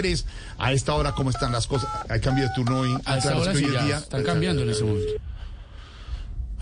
[0.00, 0.26] 3.
[0.58, 1.90] A esta hora, ¿cómo están las cosas?
[2.08, 2.96] Hay cambio de turno hoy.
[3.04, 5.12] A esta hora sí ya día- están cambiando en ese momento.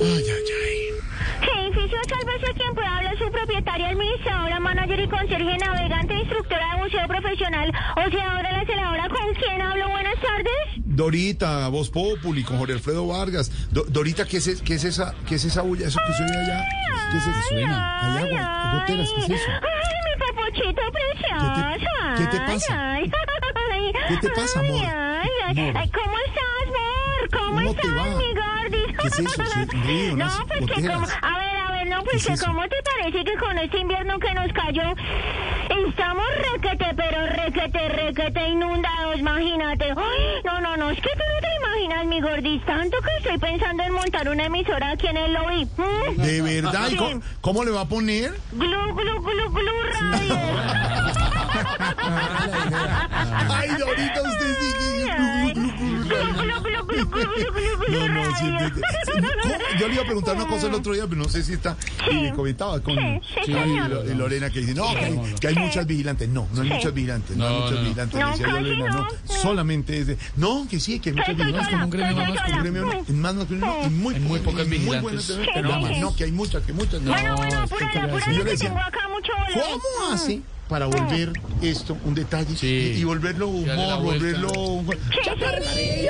[0.01, 1.69] Ay, ay, ay.
[1.69, 7.07] Edificio Sálvese quien pueda hablar su propietaria, administradora, manager y conserje, navegante, instructora de museo
[7.09, 7.73] profesional,
[8.07, 9.89] o sea, ahora la celadora, ¿con quién hablo?
[9.89, 10.55] Buenas tardes.
[10.85, 13.51] Dorita, Voz Populi, con Jorge Alfredo Vargas.
[13.71, 15.89] Do- Dorita, ¿qué es, qué es esa, qué es esa bulla?
[15.89, 16.65] ¿Eso que oye allá?
[17.11, 17.49] ¿Qué es eso?
[17.49, 18.17] suena?
[18.17, 19.51] Hay agua, hay goteras, ¿qué es eso?
[19.51, 21.91] Ay, mi papochito precioso.
[22.19, 22.93] ¿Qué te pasa?
[22.93, 23.11] Ay, ay,
[24.09, 24.75] ¿Qué te pasa, amor?
[24.77, 27.31] Ay, ay, ay, ¿Cómo estás, amor?
[27.31, 28.05] ¿Cómo, ¿Cómo te estás, va?
[28.19, 28.99] mi gordis?
[28.99, 29.43] ¿Qué es eso?
[29.87, 30.97] Sí, no, unas pues que goteras.
[30.97, 31.07] como...
[31.35, 32.47] A ver, a ver, no, ¿Qué pues es que eso?
[32.47, 34.95] ¿cómo te parece que con este invierno que nos cayó
[35.87, 39.85] estamos requete, pero requete, requete inundados, imagínate?
[39.97, 41.48] Ay, no, no, no, es que tú no te
[41.79, 45.65] imaginas, mi gordis, tanto que estoy pensando en montar una emisora aquí en el lobby.
[45.77, 46.17] ¿Mm?
[46.23, 46.87] ¿De verdad?
[46.89, 46.97] ¿Y Sí.
[46.97, 48.33] cómo, cómo le va a poner?
[48.53, 50.39] Glu, glu, glu, glu, radio.
[53.51, 55.11] Ay, Dorita, usted sigue.
[55.11, 55.68] Ay,
[57.89, 58.47] No, no, sí.
[59.81, 61.77] Yo le iba a preguntar una cosa el otro día, pero no sé si está.
[62.11, 62.97] Y le comentaba con
[63.45, 63.53] Sí.
[63.53, 66.29] Lo- Lorena que dice, no, que hay, que hay muchas vigilantes.
[66.29, 67.37] No, no hay muchas vigilantes.
[67.37, 68.21] No, hay No, muchas vigilantes.
[68.21, 69.09] No, decía Lorena, no.
[69.43, 70.19] Solamente es de.
[70.37, 71.69] No, que sí, que hay muchas vigilantes.
[71.71, 72.49] sola, un gremio más Un sola.
[72.57, 72.89] masculino.
[72.89, 75.03] gremio más masculino y muy, muy pocas muy vigilantes.
[75.03, 75.33] buenas, sí,
[75.95, 76.01] sí.
[76.01, 77.01] no, que hay muchas, que muchas.
[77.03, 77.13] No.
[77.13, 79.33] Bueno, bueno, apúrale, apúrale, que tengo acá mucho.
[79.55, 82.95] ¿Cómo hace para volver esto un detalle Sí.
[82.97, 83.97] y, y volverlo humor, vuelta.
[83.97, 84.51] volverlo...
[84.51, 84.87] Sí,
[85.75, 86.09] sí.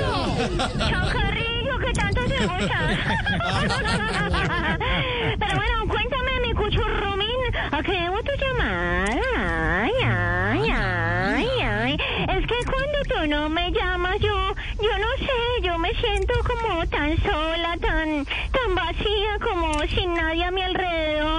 [0.89, 2.79] Chacarrillo, que tanto se gusta.
[5.39, 7.39] Pero bueno, cuéntame, mi cuchurrumín,
[7.71, 9.05] ¿a qué debo tu llamada?
[9.37, 11.97] Ay, ay, ay, ay.
[12.37, 16.85] Es que cuando tú no me llamas, yo, yo no sé, yo me siento como
[16.87, 21.38] tan sola, tan, tan vacía, como sin nadie a mi alrededor.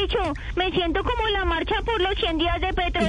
[0.00, 0.18] Dicho,
[0.56, 3.02] me siento como la marcha por los 100 días de Petro.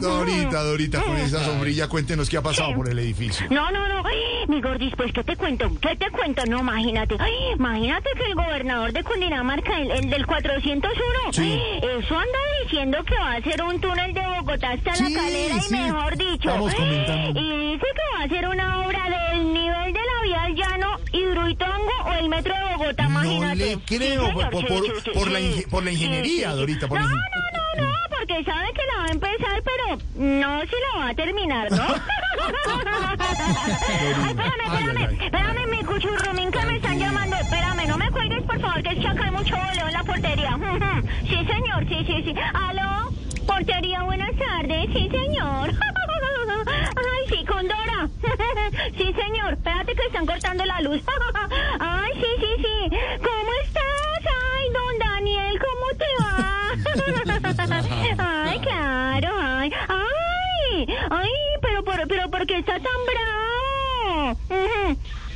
[0.00, 3.46] Dorita, Dorita, con esa sombrilla, cuéntenos qué ha pasado por el edificio.
[3.50, 4.02] No, no, no.
[4.06, 5.70] Ay, Mi gordis, pues, ¿qué te cuento?
[5.80, 6.44] ¿Qué te cuento?
[6.46, 7.16] No, imagínate.
[7.18, 11.60] Ay, imagínate que el gobernador de Cundinamarca, el, el del 401, Sí.
[11.80, 15.54] eso anda diciendo que va a hacer un túnel de Bogotá hasta Sí, la calera
[15.68, 16.50] y mejor dicho.
[16.56, 17.40] Comentando.
[17.40, 20.96] Y dice que va a hacer una obra del nivel de la vía al llano,
[21.12, 23.56] Hidroitongo el metro de Bogotá, No imagínate.
[23.56, 25.44] le Sí, creo, señor, por- la sí.
[25.44, 28.98] inge- por la ingeniería, Dorita, por no, la no, no, no, porque sabe que la
[28.98, 31.86] va a empezar, pero no se la va a terminar, ¿no?
[33.04, 37.36] Ay, espérame, espérame, espérame, mi cuchurrumín que me están llamando.
[37.36, 40.02] Espérame, no me cuelgues, por favor, que es que acá hay mucho boleo en la
[40.04, 40.58] portería.
[41.28, 42.34] Sí, señor, sí, sí, sí.
[42.54, 43.10] ¿Aló?
[43.46, 44.86] Portería, buenas tardes.
[44.92, 45.70] Sí, señor.
[46.96, 48.08] Ay, sí, con Dora.
[48.96, 49.54] Sí, señor.
[49.54, 51.00] Espérate que están cortando la luz.
[62.46, 64.38] Por, pero, ¿por qué está tan bravo?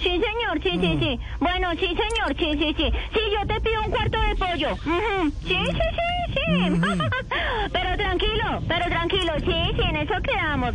[0.01, 1.21] Sí, señor, sí, sí, sí.
[1.41, 2.93] Bueno, sí, señor, sí, sí, sí.
[3.13, 4.77] Sí, yo te pido un cuarto de pollo.
[5.45, 6.81] Sí, sí, sí, sí.
[7.73, 10.75] pero tranquilo, pero tranquilo, sí, sí, en eso quedamos.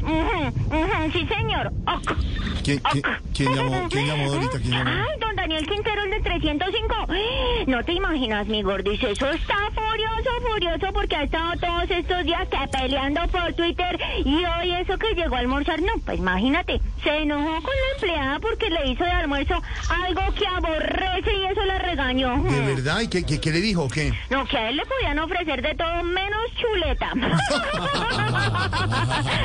[1.13, 1.71] Sí, señor.
[1.87, 2.17] Ok.
[2.63, 4.59] ¿Quién, quién, quién llamó, ¿Quién llamó, Dorita?
[4.59, 4.91] ¿Quién llamó?
[4.91, 6.95] Ay, Daniel Quintero, el de 305.
[7.67, 12.47] No te imaginas, mi gordis, eso está furioso, furioso, porque ha estado todos estos días
[12.49, 17.19] que peleando por Twitter y hoy eso que llegó a almorzar, no, pues imagínate, se
[17.19, 21.79] enojó con la empleada porque le hizo de almuerzo algo que aborrece y eso la
[21.79, 22.43] regañó.
[22.43, 23.01] ¿De verdad?
[23.01, 24.11] ¿Y qué, qué, qué le dijo qué?
[24.29, 27.11] No, que a él le podían ofrecer de todo menos chuleta.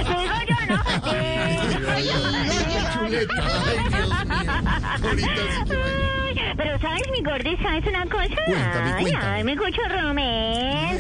[0.08, 0.82] Digo yo, ¿no?
[1.10, 2.19] Digo yo.
[2.94, 3.34] Chuleta.
[3.87, 5.78] Ay, Dios mío.
[6.56, 8.34] Pero sabes, mi gordi, ¿sabes una cosa?
[8.47, 9.26] Cuéntame, ay, cuéntame.
[9.26, 9.81] ay, mi cucho.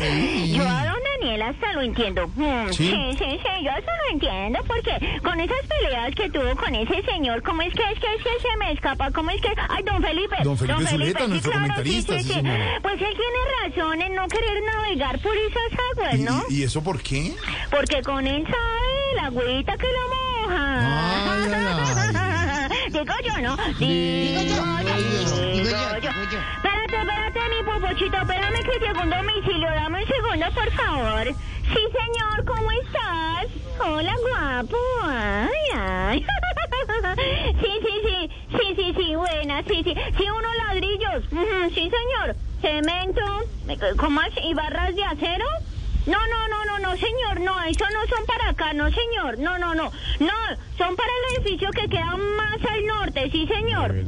[0.00, 0.52] Ay.
[0.56, 2.28] Yo a don Daniel hasta lo entiendo.
[2.36, 2.88] Mm, ¿Sí?
[2.90, 7.02] sí, sí, sí, yo hasta lo entiendo porque con esas peleas que tuvo con ese
[7.02, 9.10] señor, ¿cómo es que es que, es que se me escapa?
[9.10, 9.48] ¿Cómo es que?
[9.68, 10.36] Ay, don Felipe.
[10.44, 12.42] Don Felipe Zuleta, sí, nuestro claro, comentarista, sí.
[12.82, 16.42] Pues él tiene razón en no querer navegar por esas aguas, ¿Y, ¿no?
[16.50, 17.32] y- y eso por qué?
[17.70, 20.78] Porque con él sabe la agüita que lo moja.
[20.80, 21.94] Ay, ay,
[22.90, 23.56] Digo yo, ¿no?
[23.78, 24.64] Digo yo,
[25.52, 26.38] digo yo.
[26.56, 29.68] Espérate, espérate, mi popochito, espérame que llegó un domicilio.
[29.68, 31.26] Dame un segundo, por favor.
[31.26, 33.46] Sí, señor, ¿cómo estás?
[33.86, 34.76] Hola, guapo.
[35.04, 36.26] Ay, ay.
[37.60, 39.94] Sí, sí, sí, sí, sí, sí, buena, sí, sí.
[40.16, 41.24] Sí, unos ladrillos.
[41.74, 42.36] Sí, señor.
[42.62, 43.22] Cemento.
[43.98, 44.32] ¿Cómo es?
[44.44, 45.44] ¿Y barras de acero?
[46.08, 49.58] No, no, no, no, no, señor, no, eso no son para acá, no, señor, no,
[49.58, 49.90] no, no,
[50.20, 50.32] no,
[50.78, 53.92] son para el edificio que queda más al norte, sí, señor.
[53.92, 54.04] ¿De.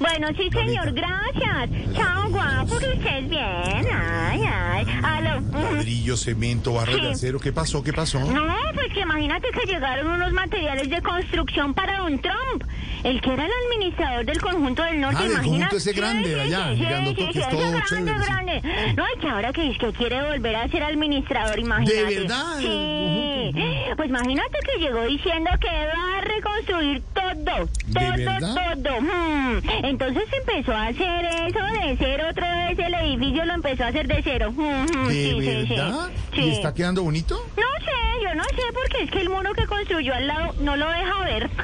[0.00, 1.70] Bueno, sí, señor, gracias.
[1.94, 3.86] Chao, guapo, que estés bien.
[3.92, 4.86] Ay, ay.
[5.02, 5.40] Aló.
[5.52, 7.06] Ladrillo, cemento, barra de Sí.
[7.12, 7.38] acero.
[7.38, 7.82] ¿Qué pasó?
[7.82, 8.18] ¿Qué pasó?
[8.20, 12.64] No, pues que imagínate que llegaron unos materiales de construcción para Don Trump.
[13.04, 15.48] El que era el administrador del conjunto del norte, Ah, imagínate.
[15.48, 18.24] conjunto ese grande de allá, grandotote, ese todo grande, chévere, sí.
[18.26, 18.62] grande.
[18.96, 21.19] No, y que ahora que, que quiere volver a ser administrador,
[21.58, 21.94] imagínate.
[21.94, 22.58] ¿De verdad?
[22.58, 23.52] Sí.
[23.96, 27.68] Pues imagínate que llegó diciendo que va a reconstruir todo.
[27.92, 29.00] Todo, todo.
[29.00, 29.60] Hmm.
[29.84, 32.78] Entonces empezó a hacer eso de cero otra vez.
[32.78, 34.52] El edificio lo empezó a hacer de cero.
[34.56, 35.08] Hmm.
[35.08, 35.74] ¿De Sí, sí, sí.
[35.74, 36.08] verdad?
[36.34, 36.40] Sí.
[36.42, 37.34] ¿Y está quedando bonito?
[37.56, 40.76] No sé, yo no sé porque es que el muro que construyó al lado no
[40.76, 41.50] lo deja ver.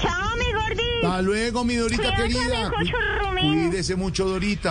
[0.00, 1.06] Chao, mi gordito.
[1.06, 2.70] Hasta luego, mi Dorita Cuídate, querida.
[3.40, 4.70] Cuídese mucho, Dorita.